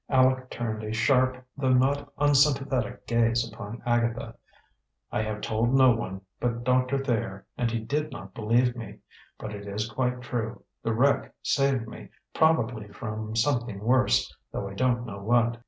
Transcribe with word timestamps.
Aleck 0.09 0.49
turned 0.49 0.83
a 0.83 0.91
sharp, 0.91 1.45
though 1.55 1.73
not 1.73 2.11
unsympathetic, 2.17 3.05
gaze 3.05 3.47
upon 3.47 3.83
Agatha. 3.85 4.35
"I 5.11 5.21
have 5.21 5.41
told 5.41 5.75
no 5.75 5.91
one 5.91 6.21
but 6.39 6.63
Doctor 6.63 6.97
Thayer, 6.97 7.45
and 7.55 7.69
he 7.69 7.77
did 7.77 8.09
not 8.11 8.33
believe 8.33 8.75
me. 8.75 8.97
But 9.37 9.53
it 9.53 9.67
is 9.67 9.87
quite 9.91 10.21
true; 10.23 10.63
the 10.81 10.91
wreck 10.91 11.35
saved 11.43 11.87
me, 11.87 12.09
probably, 12.33 12.87
from 12.87 13.35
something 13.35 13.79
worse, 13.79 14.35
though 14.51 14.67
I 14.67 14.73
don't 14.73 15.05
know 15.05 15.21
what." 15.21 15.59